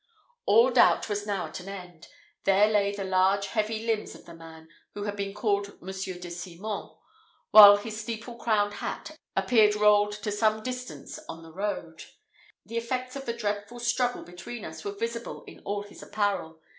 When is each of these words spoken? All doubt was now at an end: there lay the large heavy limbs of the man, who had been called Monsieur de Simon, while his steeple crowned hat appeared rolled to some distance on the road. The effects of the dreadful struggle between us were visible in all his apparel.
All 0.47 0.71
doubt 0.71 1.09
was 1.09 1.27
now 1.27 1.45
at 1.45 1.59
an 1.59 1.69
end: 1.69 2.07
there 2.45 2.67
lay 2.67 2.91
the 2.91 3.03
large 3.03 3.45
heavy 3.49 3.85
limbs 3.85 4.15
of 4.15 4.25
the 4.25 4.33
man, 4.33 4.67
who 4.95 5.03
had 5.03 5.15
been 5.15 5.31
called 5.35 5.79
Monsieur 5.79 6.15
de 6.17 6.31
Simon, 6.31 6.89
while 7.51 7.77
his 7.77 8.01
steeple 8.01 8.33
crowned 8.35 8.73
hat 8.73 9.15
appeared 9.35 9.75
rolled 9.75 10.13
to 10.13 10.31
some 10.31 10.63
distance 10.63 11.19
on 11.29 11.43
the 11.43 11.53
road. 11.53 12.01
The 12.65 12.77
effects 12.77 13.15
of 13.15 13.27
the 13.27 13.33
dreadful 13.33 13.79
struggle 13.79 14.23
between 14.23 14.65
us 14.65 14.83
were 14.83 14.91
visible 14.93 15.43
in 15.45 15.59
all 15.65 15.83
his 15.83 16.01
apparel. 16.01 16.59